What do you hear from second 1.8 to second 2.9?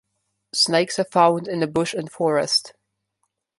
and forest.